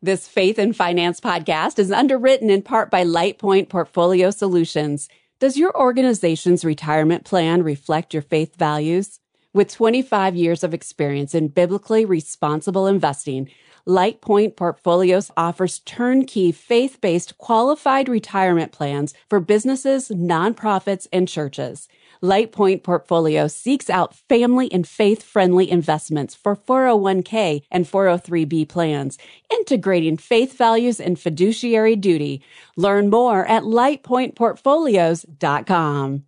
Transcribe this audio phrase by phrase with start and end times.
[0.00, 5.08] This Faith and Finance podcast is underwritten in part by LightPoint Portfolio Solutions.
[5.40, 9.18] Does your organization's retirement plan reflect your faith values?
[9.52, 13.50] With 25 years of experience in biblically responsible investing,
[13.86, 21.88] LightPoint Portfolios offers turnkey faith-based qualified retirement plans for businesses, nonprofits, and churches.
[22.22, 29.16] LightPoint Portfolio seeks out family and faith friendly investments for 401k and 403b plans,
[29.50, 32.42] integrating faith values and fiduciary duty.
[32.76, 36.24] Learn more at lightpointportfolios.com.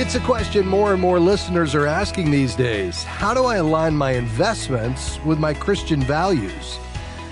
[0.00, 3.02] It's a question more and more listeners are asking these days.
[3.02, 6.78] How do I align my investments with my Christian values?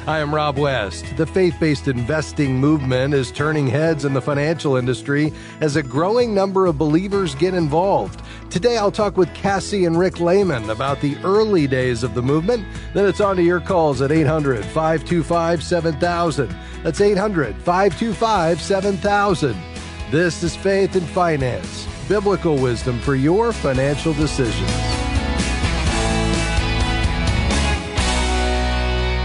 [0.09, 1.17] I am Rob West.
[1.17, 6.35] The faith based investing movement is turning heads in the financial industry as a growing
[6.35, 8.21] number of believers get involved.
[8.51, 12.67] Today, I'll talk with Cassie and Rick Laymon about the early days of the movement.
[12.95, 16.57] Then it's on to your calls at 800 525 7000.
[16.83, 19.57] That's 800 525 7000.
[20.11, 24.71] This is Faith and Finance biblical wisdom for your financial decisions.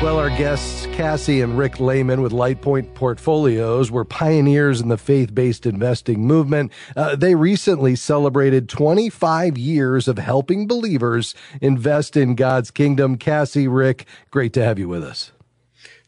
[0.01, 5.35] Well, our guests, Cassie and Rick Laymon with LightPoint Portfolios, were pioneers in the faith
[5.35, 6.71] based investing movement.
[6.95, 13.15] Uh, they recently celebrated 25 years of helping believers invest in God's kingdom.
[13.15, 15.31] Cassie, Rick, great to have you with us.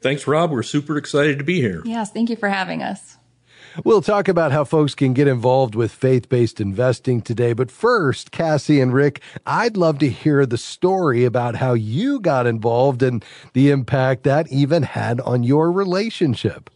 [0.01, 0.49] Thanks, Rob.
[0.49, 1.83] We're super excited to be here.
[1.85, 3.17] Yes, thank you for having us.
[3.83, 7.53] We'll talk about how folks can get involved with faith based investing today.
[7.53, 12.45] But first, Cassie and Rick, I'd love to hear the story about how you got
[12.45, 16.69] involved and the impact that even had on your relationship.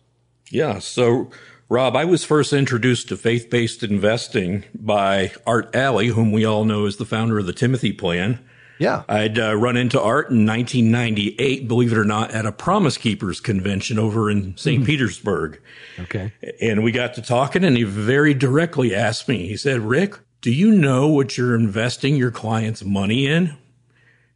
[0.50, 0.80] Yeah.
[0.80, 1.30] So,
[1.70, 6.66] Rob, I was first introduced to faith based investing by Art Ally, whom we all
[6.66, 8.40] know as the founder of the Timothy Plan.
[8.80, 9.04] Yeah.
[9.10, 13.40] I'd uh, run into Art in 1998, believe it or not, at a Promise Keepers
[13.40, 15.60] convention over in saint mm Petersburg.
[16.00, 16.32] Okay.
[16.62, 20.52] And we got to talking and he very directly asked me, he said, Rick, do
[20.52, 23.58] you know what you're investing your client's money in?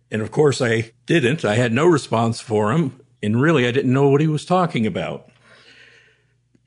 [0.10, 1.46] And of course I didn't.
[1.46, 3.00] I had no response for him.
[3.24, 5.30] And really, I didn't know what he was talking about.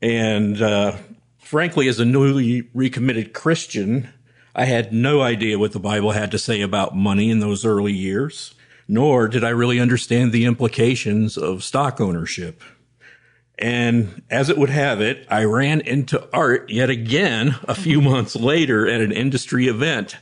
[0.01, 0.97] And, uh,
[1.39, 4.09] frankly, as a newly recommitted Christian,
[4.55, 7.93] I had no idea what the Bible had to say about money in those early
[7.93, 8.55] years,
[8.87, 12.63] nor did I really understand the implications of stock ownership.
[13.59, 18.37] And as it would have it, I ran into Art yet again a few months
[18.37, 20.17] later at an industry event.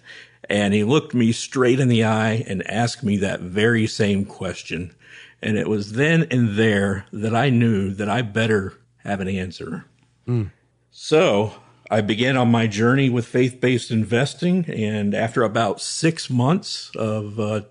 [0.49, 4.95] And he looked me straight in the eye and asked me that very same question.
[5.43, 9.85] And it was then and there that I knew that I better have an answer.
[10.27, 10.51] Mm.
[10.91, 11.55] So
[11.93, 14.65] I began on my journey with faith based investing.
[14.71, 17.63] And after about six months of uh,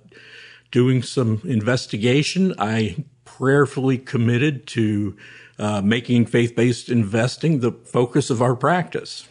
[0.70, 5.18] doing some investigation, I prayerfully committed to
[5.58, 9.28] uh, making faith based investing the focus of our practice.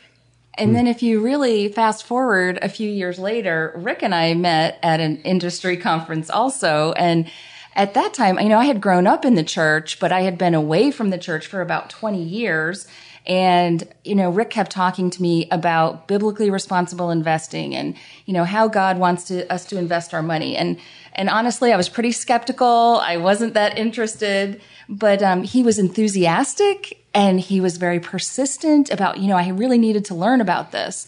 [0.54, 4.80] And then if you really fast forward a few years later, Rick and I met
[4.82, 6.92] at an industry conference also.
[6.94, 7.30] And
[7.76, 10.36] at that time, you know, I had grown up in the church, but I had
[10.36, 12.88] been away from the church for about 20 years.
[13.26, 17.94] And, you know, Rick kept talking to me about biblically responsible investing and,
[18.24, 20.56] you know, how God wants to, us to invest our money.
[20.56, 20.78] And,
[21.12, 23.00] and honestly, I was pretty skeptical.
[23.02, 29.18] I wasn't that interested, but, um, he was enthusiastic and he was very persistent about,
[29.18, 31.06] you know, I really needed to learn about this.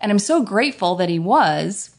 [0.00, 1.90] And I'm so grateful that he was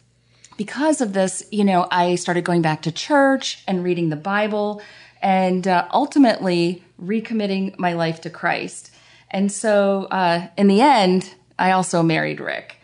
[0.58, 1.44] because of this.
[1.52, 4.82] You know, I started going back to church and reading the Bible
[5.22, 8.91] and uh, ultimately recommitting my life to Christ.
[9.32, 12.78] And so, uh, in the end, I also married Rick.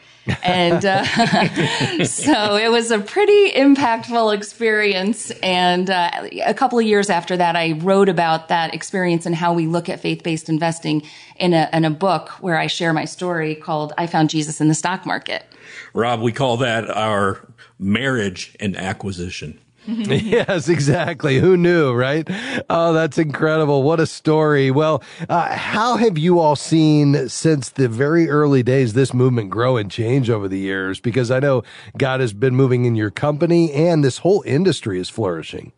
[0.43, 1.03] and uh,
[2.03, 5.31] so it was a pretty impactful experience.
[5.43, 6.11] And uh,
[6.45, 9.87] a couple of years after that, I wrote about that experience and how we look
[9.87, 11.03] at faith-based investing
[11.37, 14.67] in a, in a book where I share my story called "I Found Jesus in
[14.67, 15.45] the Stock Market."
[15.93, 17.47] Rob, we call that our
[17.79, 19.59] marriage and acquisition.
[19.95, 21.39] yes, exactly.
[21.39, 22.27] Who knew, right?
[22.69, 23.83] Oh, that's incredible.
[23.83, 24.69] What a story.
[24.69, 29.77] Well, uh, how have you all seen since the very early days this movement grow
[29.77, 30.99] and change over the years?
[30.99, 31.63] Because I know
[31.97, 35.71] God has been moving in your company and this whole industry is flourishing.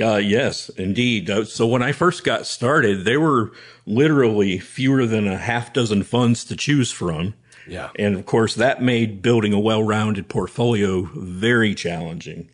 [0.00, 1.28] Uh, yes, indeed.
[1.28, 3.52] Uh, so when I first got started, there were
[3.84, 7.34] literally fewer than a half dozen funds to choose from.
[7.66, 7.90] Yeah.
[7.98, 12.48] And of course, that made building a well-rounded portfolio very challenging.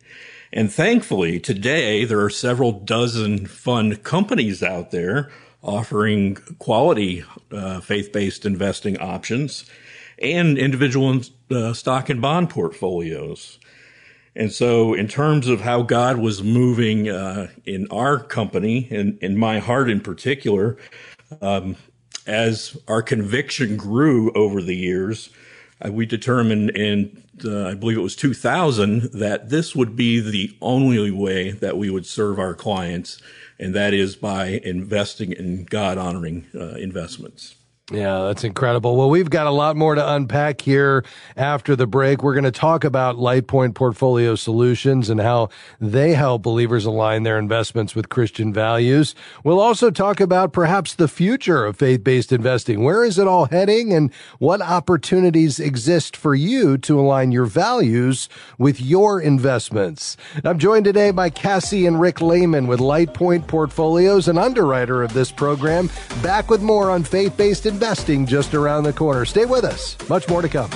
[0.53, 5.31] And thankfully, today there are several dozen fund companies out there
[5.63, 9.65] offering quality uh, faith-based investing options.
[10.21, 11.19] and individual
[11.49, 13.59] uh, stock and bond portfolios.
[14.35, 19.35] And so, in terms of how God was moving uh, in our company, and in
[19.35, 20.77] my heart in particular,
[21.41, 21.75] um,
[22.25, 25.31] as our conviction grew over the years,
[25.89, 31.11] we determined in, uh, I believe it was 2000, that this would be the only
[31.11, 33.21] way that we would serve our clients,
[33.59, 37.55] and that is by investing in God honoring uh, investments.
[37.91, 38.95] Yeah, that's incredible.
[38.95, 41.03] Well, we've got a lot more to unpack here
[41.35, 42.23] after the break.
[42.23, 45.49] We're going to talk about Lightpoint Portfolio Solutions and how
[45.81, 49.13] they help believers align their investments with Christian values.
[49.43, 52.81] We'll also talk about perhaps the future of faith-based investing.
[52.81, 58.29] Where is it all heading and what opportunities exist for you to align your values
[58.57, 60.15] with your investments?
[60.45, 65.29] I'm joined today by Cassie and Rick Laymon with Lightpoint Portfolios, an underwriter of this
[65.29, 65.89] program.
[66.23, 69.25] Back with more on faith-based investing investing just around the corner.
[69.25, 69.97] Stay with us.
[70.07, 70.69] Much more to come.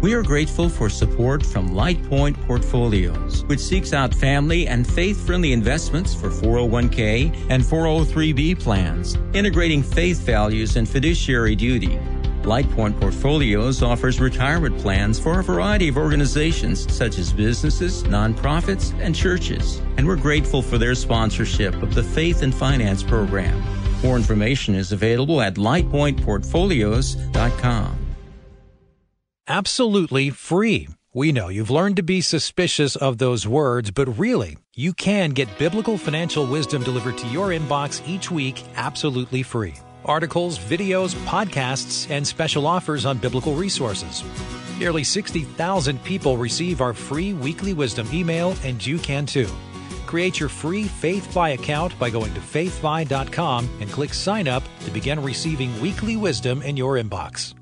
[0.00, 5.52] We are grateful for support from Lightpoint Portfolios, which seeks out family and faith friendly
[5.52, 11.98] investments for 401k and 403b plans, integrating faith values and fiduciary duty.
[12.42, 19.14] LifePoint Portfolios offers retirement plans for a variety of organizations such as businesses, nonprofits, and
[19.14, 19.80] churches.
[19.96, 23.62] And we're grateful for their sponsorship of the Faith and Finance program.
[24.02, 27.98] More information is available at lightpointportfolios.com.
[29.48, 30.88] Absolutely free.
[31.14, 35.58] We know you've learned to be suspicious of those words, but really, you can get
[35.58, 39.74] biblical financial wisdom delivered to your inbox each week absolutely free
[40.04, 44.22] articles, videos, podcasts, and special offers on biblical resources.
[44.78, 49.48] Nearly 60,000 people receive our free weekly wisdom email, and you can too.
[50.06, 55.22] Create your free FaithFi account by going to faithfi.com and click sign up to begin
[55.22, 57.54] receiving weekly wisdom in your inbox.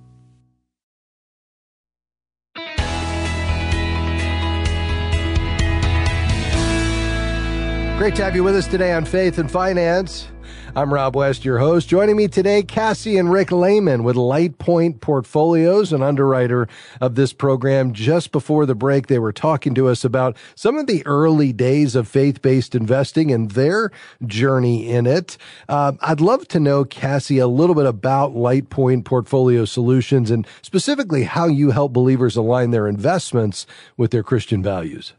[8.01, 10.29] Great to have you with us today on Faith and Finance.
[10.77, 11.89] I'm Rob West, your host.
[11.89, 16.69] Joining me today, Cassie and Rick Laymon with Lightpoint Portfolios, an underwriter
[17.01, 17.93] of this program.
[17.93, 21.97] Just before the break, they were talking to us about some of the early days
[21.97, 23.91] of faith-based investing and their
[24.25, 25.37] journey in it.
[25.69, 31.25] Uh, I'd love to know, Cassie, a little bit about Lightpoint Portfolio Solutions and specifically
[31.25, 35.15] how you help believers align their investments with their Christian values.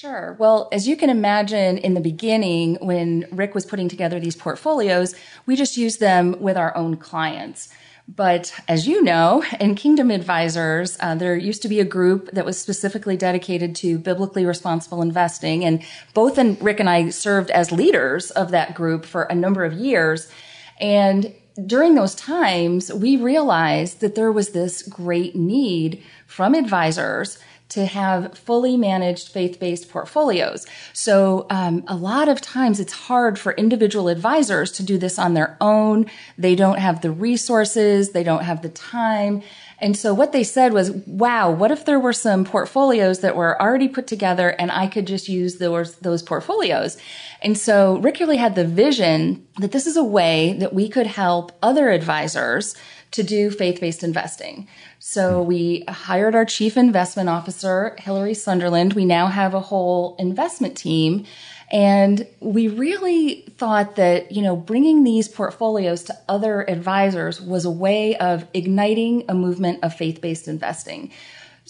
[0.00, 0.36] Sure.
[0.38, 5.16] Well, as you can imagine, in the beginning, when Rick was putting together these portfolios,
[5.44, 7.68] we just used them with our own clients.
[8.06, 12.44] But as you know, in Kingdom Advisors, uh, there used to be a group that
[12.44, 15.64] was specifically dedicated to biblically responsible investing.
[15.64, 15.82] And
[16.14, 19.72] both and Rick and I served as leaders of that group for a number of
[19.72, 20.30] years.
[20.78, 21.34] And
[21.66, 27.40] during those times, we realized that there was this great need from advisors
[27.70, 30.66] to have fully managed faith-based portfolios.
[30.92, 35.34] So um, a lot of times it's hard for individual advisors to do this on
[35.34, 36.06] their own.
[36.38, 38.10] They don't have the resources.
[38.10, 39.42] They don't have the time.
[39.80, 43.60] And so what they said was, wow, what if there were some portfolios that were
[43.62, 46.96] already put together and I could just use those, those portfolios?
[47.42, 51.06] And so Rick really had the vision that this is a way that we could
[51.06, 52.74] help other advisors
[53.12, 54.68] to do faith-based investing.
[54.98, 58.94] So we hired our chief investment officer, Hillary Sunderland.
[58.94, 61.24] We now have a whole investment team.
[61.70, 67.70] And we really thought that, you know, bringing these portfolios to other advisors was a
[67.70, 71.12] way of igniting a movement of faith-based investing.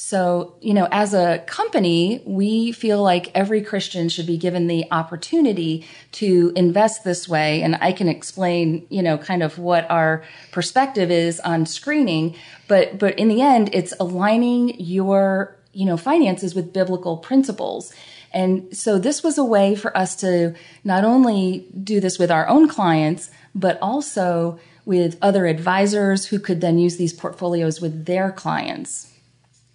[0.00, 4.85] So, you know, as a company, we feel like every Christian should be given the
[4.93, 7.62] opportunity to invest this way.
[7.62, 12.37] And I can explain, you know, kind of what our perspective is on screening.
[12.69, 17.93] But, but in the end, it's aligning your, you know, finances with biblical principles.
[18.33, 22.47] And so this was a way for us to not only do this with our
[22.47, 28.31] own clients, but also with other advisors who could then use these portfolios with their
[28.31, 29.12] clients.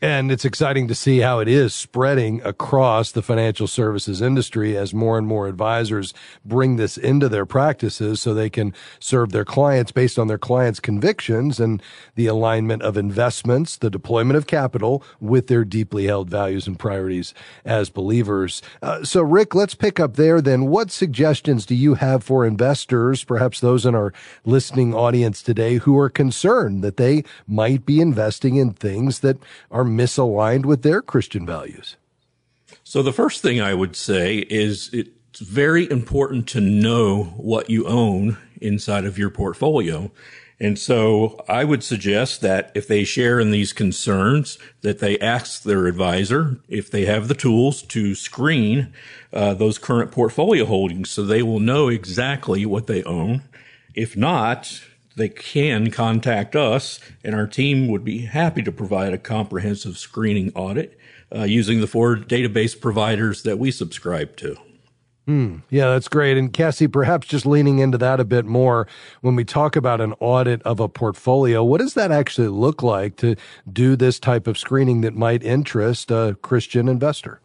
[0.04, 4.94] And it's exciting to see how it is spreading across the financial services industry as
[4.94, 9.94] more and more advisors bring this into their practices so they can serve their clients
[9.94, 11.82] based on their clients' convictions and
[12.16, 17.34] the alignment of investments, the deployment of capital with their deeply held values and priorities
[17.64, 18.62] as believers.
[18.82, 20.66] Uh, so, Rick, let's pick up there then.
[20.66, 24.12] What suggestions do you have for investors, perhaps those in our
[24.44, 29.38] listening audience today who are concerned that they might be investing in things that
[29.72, 31.98] are misaligned with their Christian values?
[32.84, 37.86] So the first thing I would say is it's very important to know what you
[37.88, 40.12] own inside of your portfolio.
[40.60, 45.64] And so I would suggest that if they share in these concerns, that they ask
[45.64, 48.94] their advisor if they have the tools to screen
[49.34, 53.42] uh, those current portfolio holdings so they will know exactly what they own.
[53.96, 54.82] If not,
[55.16, 60.52] they can contact us and our team would be happy to provide a comprehensive screening
[60.56, 60.98] audit
[61.34, 64.56] uh, using the four database providers that we subscribe to.
[65.26, 65.60] Hmm.
[65.70, 66.38] Yeah, that's great.
[66.38, 68.88] And Cassie, perhaps just leaning into that a bit more
[69.22, 73.16] when we talk about an audit of a portfolio, what does that actually look like
[73.18, 73.38] to
[73.72, 77.40] do this type of screening that might interest a Christian investor?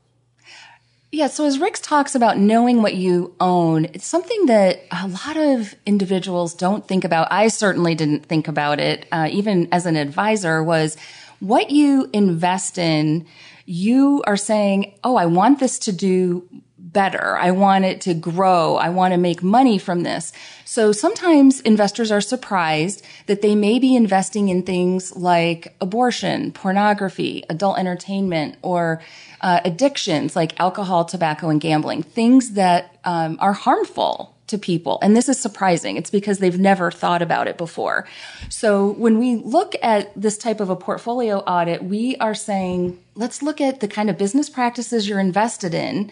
[1.10, 5.38] Yeah, so as Rick talks about knowing what you own, it's something that a lot
[5.38, 7.28] of individuals don't think about.
[7.30, 10.98] I certainly didn't think about it, uh, even as an advisor, was
[11.40, 13.24] what you invest in.
[13.64, 16.46] You are saying, oh, I want this to do
[16.92, 17.37] better.
[17.37, 18.76] I want it to grow.
[18.76, 20.33] I want to make money from this.
[20.64, 27.45] So sometimes investors are surprised that they may be investing in things like abortion, pornography,
[27.49, 29.02] adult entertainment, or
[29.40, 34.99] uh, addictions like alcohol, tobacco, and gambling, things that um, are harmful to people.
[35.02, 35.97] And this is surprising.
[35.97, 38.09] It's because they've never thought about it before.
[38.49, 43.42] So when we look at this type of a portfolio audit, we are saying, let's
[43.42, 46.11] look at the kind of business practices you're invested in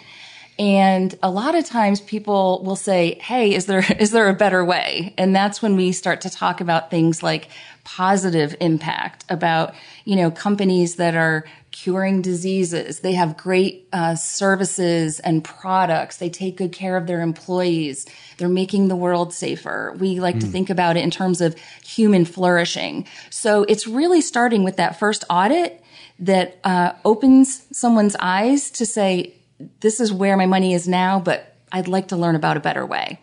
[0.58, 4.64] and a lot of times people will say, Hey, is there, is there a better
[4.64, 5.14] way?
[5.18, 7.48] And that's when we start to talk about things like
[7.84, 13.00] positive impact about, you know, companies that are curing diseases.
[13.00, 16.16] They have great uh, services and products.
[16.16, 18.06] They take good care of their employees.
[18.38, 19.94] They're making the world safer.
[19.98, 20.40] We like mm.
[20.40, 20.52] to hmm.
[20.52, 23.06] think about it in terms of human flourishing.
[23.28, 25.82] So it's really starting with that first audit
[26.18, 29.34] that uh, opens someone's eyes to say,
[29.80, 32.84] this is where my money is now, but I'd like to learn about a better
[32.84, 33.20] way.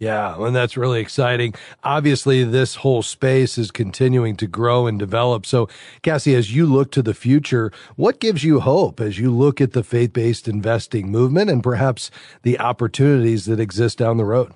[0.00, 1.54] Yeah, and that's really exciting.
[1.84, 5.44] Obviously, this whole space is continuing to grow and develop.
[5.44, 5.68] So,
[6.00, 9.72] Cassie, as you look to the future, what gives you hope as you look at
[9.72, 12.10] the faith based investing movement and perhaps
[12.44, 14.54] the opportunities that exist down the road?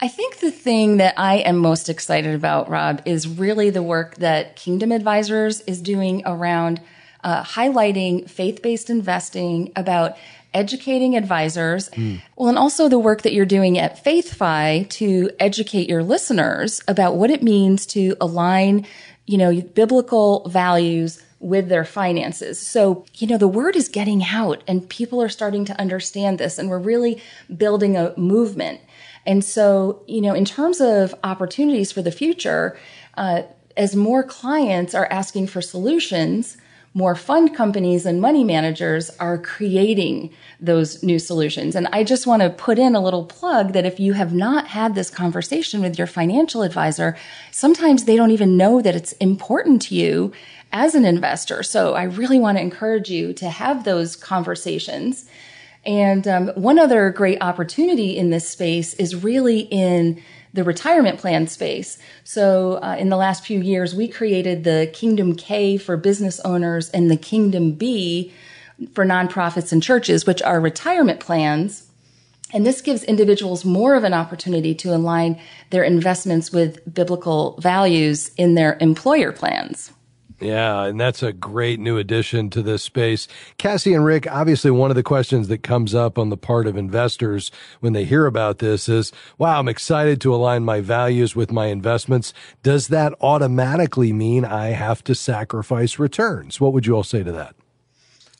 [0.00, 4.14] I think the thing that I am most excited about, Rob, is really the work
[4.16, 6.80] that Kingdom Advisors is doing around
[7.22, 10.16] uh, highlighting faith based investing, about
[10.54, 11.88] educating advisors.
[11.90, 12.20] Mm.
[12.36, 17.16] Well, and also the work that you're doing at FaithFi to educate your listeners about
[17.16, 18.86] what it means to align,
[19.26, 22.60] you know, biblical values with their finances.
[22.60, 26.58] So, you know, the word is getting out and people are starting to understand this
[26.58, 27.20] and we're really
[27.54, 28.80] building a movement.
[29.26, 32.78] And so, you know, in terms of opportunities for the future,
[33.16, 33.42] uh,
[33.76, 36.56] as more clients are asking for solutions,
[36.94, 40.30] more fund companies and money managers are creating
[40.60, 41.74] those new solutions.
[41.74, 44.68] And I just want to put in a little plug that if you have not
[44.68, 47.16] had this conversation with your financial advisor,
[47.50, 50.32] sometimes they don't even know that it's important to you
[50.70, 51.62] as an investor.
[51.62, 55.26] So I really want to encourage you to have those conversations.
[55.84, 60.22] And um, one other great opportunity in this space is really in
[60.52, 61.98] the retirement plan space.
[62.24, 66.90] So uh, in the last few years, we created the Kingdom K for business owners
[66.90, 68.32] and the Kingdom B
[68.94, 71.88] for nonprofits and churches, which are retirement plans.
[72.52, 75.40] And this gives individuals more of an opportunity to align
[75.70, 79.90] their investments with biblical values in their employer plans.
[80.42, 83.28] Yeah, and that's a great new addition to this space.
[83.58, 86.76] Cassie and Rick, obviously one of the questions that comes up on the part of
[86.76, 91.52] investors when they hear about this is, wow, I'm excited to align my values with
[91.52, 92.34] my investments.
[92.62, 96.60] Does that automatically mean I have to sacrifice returns?
[96.60, 97.54] What would you all say to that?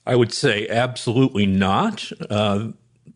[0.05, 2.11] I would say absolutely not.
[2.29, 2.71] Uh,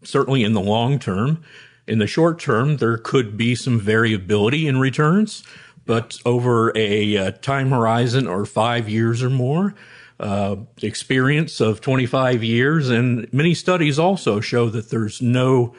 [0.05, 1.43] certainly in the long term.
[1.87, 5.45] In the short term, there could be some variability in returns
[5.87, 9.75] but over a uh, time horizon or five years or more,
[10.19, 15.75] uh, experience of 25 years, and many studies also show that there's no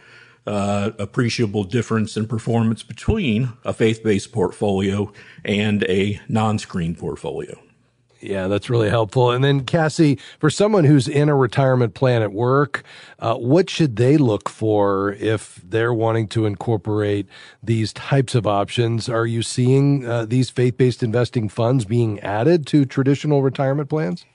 [0.46, 5.12] uh, appreciable difference in performance between a faith-based portfolio
[5.44, 7.60] and a non-screen portfolio.
[8.20, 9.32] Yeah, that's really helpful.
[9.32, 12.84] And then, Cassie, for someone who's in a retirement plan at work,
[13.20, 17.28] uh, what should they look for if they're wanting to incorporate
[17.62, 19.08] these types of options?
[19.08, 24.26] Are you seeing uh, these faith based investing funds being added to traditional retirement plans?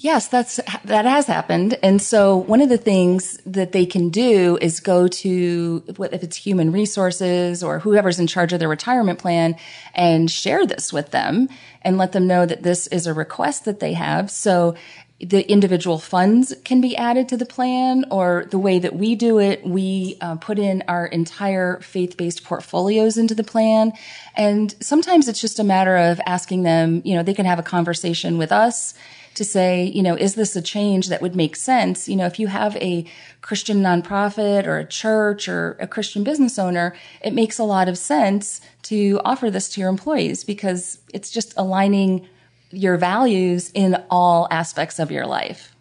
[0.00, 1.76] Yes, that's that has happened.
[1.82, 6.36] And so one of the things that they can do is go to if it's
[6.36, 9.56] human resources or whoever's in charge of their retirement plan
[9.94, 11.48] and share this with them
[11.82, 14.30] and let them know that this is a request that they have.
[14.30, 14.76] So
[15.18, 19.40] the individual funds can be added to the plan or the way that we do
[19.40, 23.92] it, we uh, put in our entire faith-based portfolios into the plan.
[24.36, 27.64] And sometimes it's just a matter of asking them, you know, they can have a
[27.64, 28.94] conversation with us
[29.38, 32.08] to say, you know, is this a change that would make sense?
[32.08, 33.06] You know, if you have a
[33.40, 37.96] Christian nonprofit or a church or a Christian business owner, it makes a lot of
[37.96, 42.28] sense to offer this to your employees because it's just aligning
[42.70, 45.74] your values in all aspects of your life.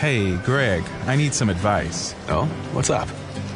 [0.00, 2.14] Hey, Greg, I need some advice.
[2.28, 3.06] Oh, what's up?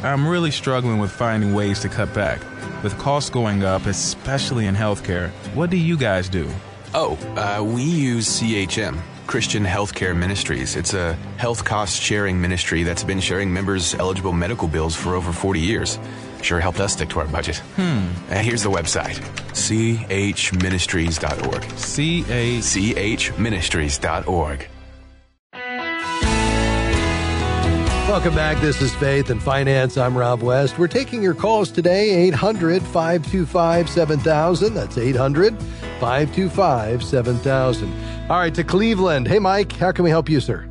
[0.02, 2.42] I'm really struggling with finding ways to cut back.
[2.82, 6.46] With costs going up, especially in healthcare, what do you guys do?
[6.92, 10.76] Oh, uh, we use CHM, Christian Healthcare Ministries.
[10.76, 15.32] It's a health cost sharing ministry that's been sharing members' eligible medical bills for over
[15.32, 15.98] 40 years.
[16.42, 17.56] Sure helped us stick to our budget.
[17.76, 18.08] Hmm.
[18.28, 19.18] Uh, here's the website
[19.54, 21.62] chministries.org.
[21.78, 22.60] C A
[23.16, 24.68] chministries.org.
[28.14, 28.60] Welcome back.
[28.60, 29.98] This is Faith and Finance.
[29.98, 30.78] I'm Rob West.
[30.78, 34.72] We're taking your calls today 800 525 7000.
[34.72, 35.60] That's 800
[35.98, 37.92] 525 7000.
[38.30, 39.26] All right, to Cleveland.
[39.26, 40.64] Hey, Mike, how can we help you, sir?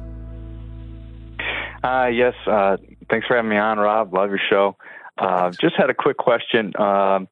[1.83, 2.77] Uh, yes, uh,
[3.09, 4.13] thanks for having me on, Rob.
[4.13, 4.77] Love your show.
[5.17, 6.71] Uh, just had a quick question.
[6.79, 7.27] Um,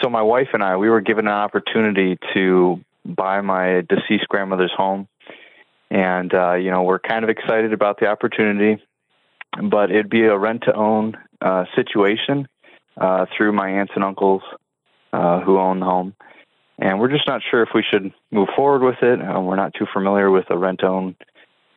[0.00, 4.72] so, my wife and I, we were given an opportunity to buy my deceased grandmother's
[4.76, 5.08] home.
[5.90, 8.80] And, uh, you know, we're kind of excited about the opportunity
[9.70, 12.46] but it'd be a rent to own uh, situation
[13.00, 14.42] uh, through my aunts and uncles
[15.12, 16.14] uh, who own the home.
[16.78, 19.20] And we're just not sure if we should move forward with it.
[19.20, 21.16] Uh, we're not too familiar with a rent to own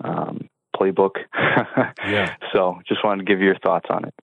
[0.03, 1.15] um, playbook.
[2.05, 2.35] yeah.
[2.53, 4.13] So just wanted to give you your thoughts on it.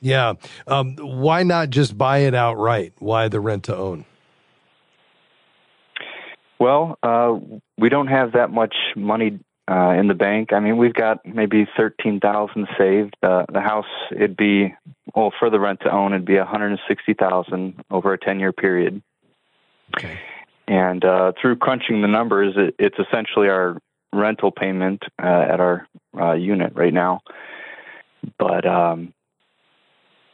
[0.00, 0.34] Yeah.
[0.66, 2.92] Um, why not just buy it outright?
[2.98, 4.04] Why the rent to own?
[6.60, 7.34] Well, uh,
[7.76, 9.38] we don't have that much money
[9.70, 10.52] uh, in the bank.
[10.52, 13.14] I mean, we've got maybe thirteen thousand saved.
[13.22, 14.74] Uh, the house, it'd be
[15.14, 18.18] well for the rent to own, it'd be one hundred and sixty thousand over a
[18.18, 19.02] ten year period.
[19.96, 20.18] Okay.
[20.66, 23.78] And uh, through crunching the numbers, it, it's essentially our
[24.12, 25.86] rental payment uh, at our
[26.18, 27.20] uh, unit right now.
[28.38, 29.14] But um,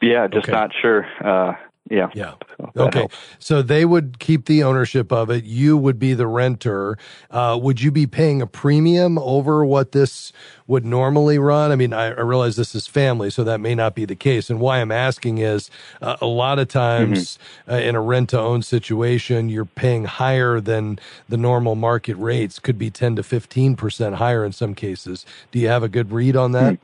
[0.01, 0.51] yeah, just Okay.
[0.51, 1.05] not sure.
[1.23, 1.53] Uh,
[1.89, 2.09] yeah.
[2.13, 2.35] Yeah.
[2.75, 2.99] So Okay.
[2.99, 3.17] helps.
[3.39, 5.45] So they would keep the ownership of it.
[5.45, 6.97] You would be the renter.
[7.31, 10.33] Uh, would you be paying a premium over what this
[10.67, 11.71] would normally run?
[11.71, 14.49] I mean, I, I realize this is family, so that may not be the case.
[14.49, 15.71] And why I'm asking is
[16.01, 20.59] uh, a lot of times uh, in a rent to own situation, you're paying higher
[20.59, 25.25] than the normal market rates, could be 10 to 15% higher in some cases.
[25.51, 26.77] Do you have a good read on that?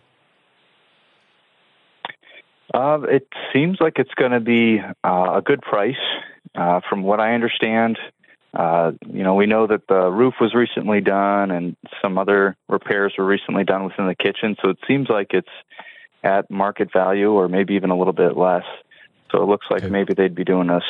[2.73, 5.95] Uh, it seems like it's going to be uh, a good price.
[6.55, 7.97] Uh, from what I understand,
[8.53, 13.13] uh, you know, we know that the roof was recently done and some other repairs
[13.17, 14.55] were recently done within the kitchen.
[14.61, 15.47] So it seems like it's
[16.23, 18.65] at market value or maybe even a little bit less.
[19.31, 19.91] So it looks like Okay.
[19.91, 20.83] maybe they'd be doing us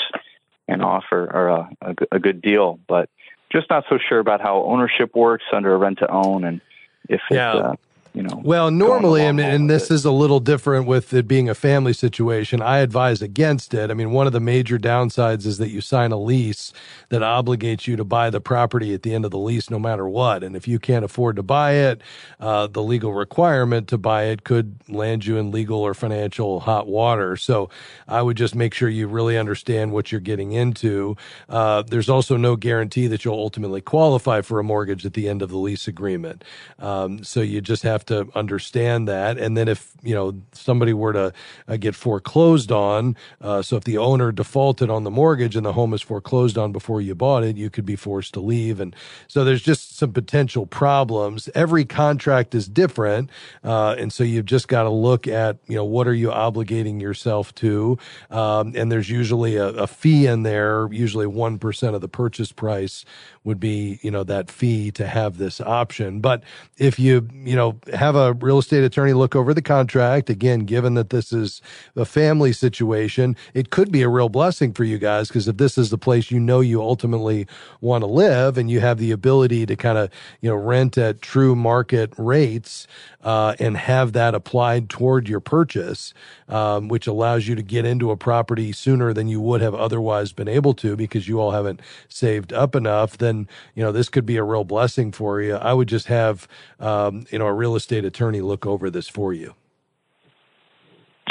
[0.68, 3.10] an offer or a a good deal, but
[3.52, 6.62] just not so sure about how ownership works under a rent to own and
[7.10, 7.54] if Yeah.
[7.54, 7.76] it's, uh,
[8.14, 9.96] you know, Well, normally, and, and this it.
[9.96, 12.62] is a little different with it being a family situation.
[12.62, 13.92] I advise against it.
[13.92, 16.74] I mean, one of the major downsides is that you sign a lease
[17.10, 20.08] that obligates you to buy the property at the end of the lease, no matter
[20.08, 20.44] what.
[20.44, 22.02] And if you can't afford to buy it,
[22.40, 26.88] uh, the legal requirement to buy it could land you in legal or financial hot
[26.88, 27.38] water.
[27.38, 27.70] So
[28.08, 31.18] I would just make sure you really understand what you're getting into.
[31.50, 35.42] Uh, there's also no guarantee that you'll ultimately qualify for a mortgage at the end
[35.42, 36.44] of the lease agreement.
[36.80, 39.38] Um, so you just have have to understand that.
[39.38, 41.34] And then if you know somebody were to
[41.68, 45.74] uh, get foreclosed on, uh, so if the owner defaulted on the mortgage and the
[45.74, 48.80] home is foreclosed on before you bought it, you could be forced to leave.
[48.80, 48.96] And
[49.28, 51.50] so there's just some potential problems.
[51.54, 53.30] Every contract is different,
[53.64, 57.02] uh, and so you've just got to look at you know what are you obligating
[57.02, 57.98] yourself to,
[58.32, 62.52] um, and there's usually a, a fee in there, usually one percent of the purchase
[62.52, 63.06] price
[63.44, 66.20] would be, you know, that fee to have this option.
[66.20, 66.44] But
[66.78, 70.94] if you, you know, have a real estate attorney look over the contract, again, given
[70.96, 71.62] that this is
[71.96, 75.78] a family situation, it could be a real blessing for you guys because if this
[75.78, 77.48] is the place you know you ultimately
[77.82, 80.10] want to live and you have the ability to kind of,
[80.42, 82.88] you know, rent at true market rates
[83.24, 86.14] uh, and have that applied toward your purchase,
[86.50, 90.34] um, which allows you to get into a property sooner than you would have otherwise
[90.34, 94.26] been able to because you all haven't saved up enough, then, you know, this could
[94.26, 95.56] be a real blessing for you.
[95.56, 96.48] I would just have,
[96.80, 99.56] um, you know, a real estate attorney look over this for you.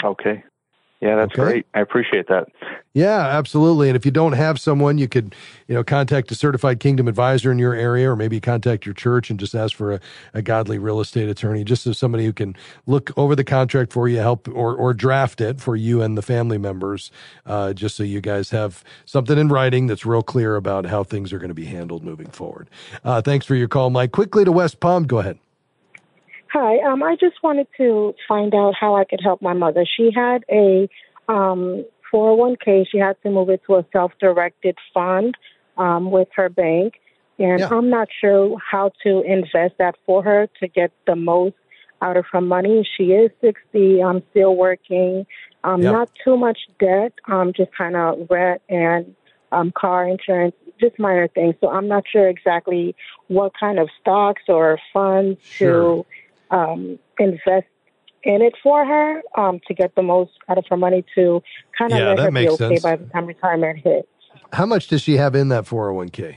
[0.02, 0.44] Okay.
[1.00, 1.42] Yeah, that's Okay.
[1.42, 1.66] great.
[1.74, 2.48] I appreciate that.
[2.92, 3.88] Yeah, absolutely.
[3.88, 5.34] And if you don't have someone, you could,
[5.66, 9.30] you know, contact a certified kingdom advisor in your area, or maybe contact your church
[9.30, 10.00] and just ask for a,
[10.34, 12.54] a godly real estate attorney, just as somebody who can
[12.86, 16.22] look over the contract for you, help or or draft it for you and the
[16.22, 17.10] family members,
[17.46, 21.32] uh, just so you guys have something in writing that's real clear about how things
[21.32, 22.68] are going to be handled moving forward.
[23.04, 24.12] Uh, thanks for your call, Mike.
[24.12, 25.06] Quickly to West Palm.
[25.06, 25.38] Go ahead.
[26.52, 29.84] Hi, um, I just wanted to find out how I could help my mother.
[29.86, 30.88] She had a
[31.28, 32.86] um, 401k.
[32.90, 35.36] She had to move it to a self-directed fund
[35.78, 36.94] um, with her bank,
[37.38, 37.68] and Yeah.
[37.70, 41.54] I'm not sure how to invest that for her to get the most
[42.02, 42.88] out of her money.
[42.96, 44.02] She is 60.
[44.02, 45.26] I'm still working.
[45.62, 45.92] Um, Yep.
[45.92, 47.12] Not too much debt.
[47.28, 49.14] Um, just kind of rent and
[49.52, 51.54] um, car insurance, just minor things.
[51.60, 52.96] So I'm not sure exactly
[53.28, 56.04] what kind of stocks or funds Sure.
[56.04, 56.06] to
[56.50, 57.66] um, invest
[58.22, 61.42] in it for her um, to get the most out of her money to
[61.76, 62.82] kind of Yeah, let her be okay sense.
[62.82, 64.08] by the time retirement hits.
[64.52, 66.36] How much does she have in that 401k?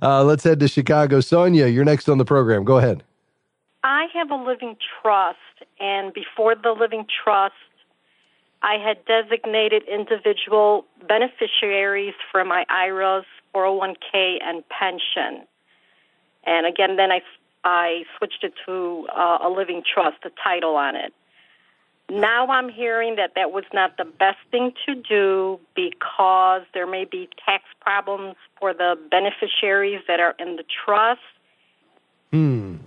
[0.01, 1.19] Uh, let's head to Chicago.
[1.19, 2.63] Sonia, you're next on the program.
[2.63, 3.03] Go ahead.
[3.83, 5.37] I have a living trust,
[5.79, 7.53] and before the living trust,
[8.61, 13.23] I had designated individual beneficiaries for my IRAs,
[13.55, 15.47] 401k, and pension.
[16.45, 17.21] And again, then I,
[17.63, 21.13] I switched it to uh, a living trust, a title on it.
[22.09, 27.05] Now I'm hearing that that was not the best thing to do because there may
[27.05, 31.21] be tax problems for the beneficiaries that are in the trust.
[32.31, 32.77] Hmm.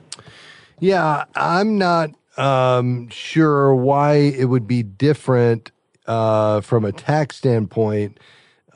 [0.80, 5.70] Yeah, I'm not um, sure why it would be different
[6.06, 8.18] uh, from a tax standpoint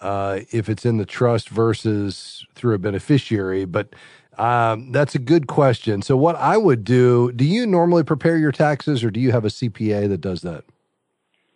[0.01, 3.95] uh, if it's in the trust versus through a beneficiary, but
[4.39, 6.03] um, that's a good question.
[6.03, 9.45] So, what I would do, do you normally prepare your taxes or do you have
[9.45, 10.65] a CPA that does that?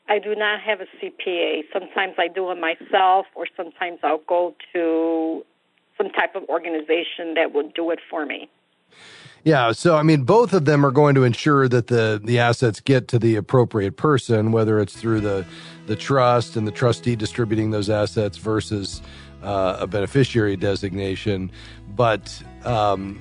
[0.08, 1.62] I do not have a CPA.
[1.72, 5.44] Sometimes I do it myself, or sometimes I'll go to
[5.96, 8.48] some type of organization that will do it for me.
[9.44, 12.80] Yeah, so I mean, both of them are going to ensure that the the assets
[12.80, 15.46] get to the appropriate person, whether it's through the
[15.86, 19.00] the trust and the trustee distributing those assets versus
[19.42, 21.50] uh, a beneficiary designation.
[21.94, 23.20] But um,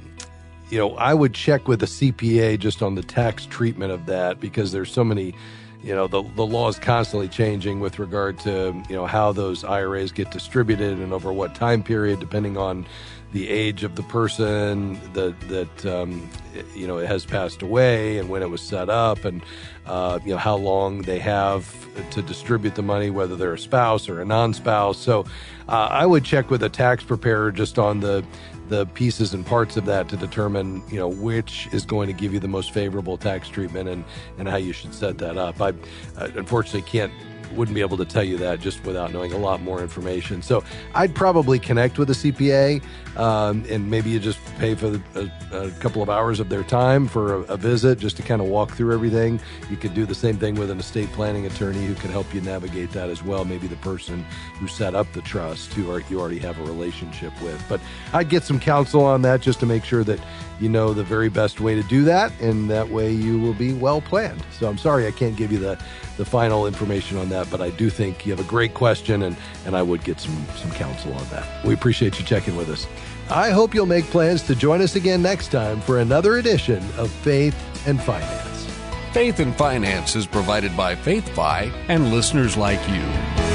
[0.70, 4.40] you know, I would check with a CPA just on the tax treatment of that
[4.40, 5.34] because there's so many.
[5.82, 9.64] You know, the the law is constantly changing with regard to you know how those
[9.64, 12.86] IRAs get distributed and over what time period, depending on
[13.32, 16.30] the age of the person that that um,
[16.76, 19.42] you know has passed away and when it was set up and
[19.86, 21.76] uh, you know how long they have
[22.12, 24.98] to distribute the money whether they're a spouse or a non-spouse.
[24.98, 25.26] So
[25.68, 28.26] uh, I would check with a tax preparer just on the
[28.70, 32.34] the pieces and parts of that to determine you know which is going to give
[32.34, 34.04] you the most favorable tax treatment and
[34.38, 35.62] and how you should set that up.
[35.62, 35.70] I
[36.18, 37.14] uh, unfortunately can't
[37.54, 40.42] wouldn't be able to tell you that just without knowing a lot more information.
[40.42, 42.82] So I'd probably connect with a CPA,
[43.18, 47.08] um, and maybe you just pay for a, a, couple of hours of their time
[47.08, 49.40] for a, a visit just to kind of walk through everything.
[49.70, 52.42] You could do the same thing with an estate planning attorney who could help you
[52.42, 53.46] navigate that as well.
[53.46, 54.24] Maybe the person
[54.60, 57.64] who set up the trust who are, you already have a relationship with.
[57.68, 57.82] But
[58.14, 60.20] I'd get some counsel on that just to make sure that
[60.60, 63.74] you know the very best way to do that, and that way you will be
[63.74, 64.44] well planned.
[64.52, 65.80] So I'm sorry I can't give you the,
[66.18, 69.36] the final information on that, but I do think you have a great question, and,
[69.66, 71.66] and I would get some, some counsel on that.
[71.66, 72.88] We appreciate you checking with us.
[73.30, 77.12] I hope you'll make plans to join us again next time for another edition of
[77.12, 77.56] Faith
[77.88, 78.68] and Finance.
[79.14, 83.49] Faith and Finance is provided by FaithFi and listeners like you.